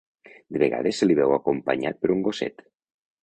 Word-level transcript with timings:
De 0.55 0.61
vegades 0.63 1.01
se 1.01 1.07
li 1.09 1.17
veu 1.19 1.35
acompanyat 1.35 2.01
per 2.05 2.11
un 2.17 2.23
gosset. 2.29 2.65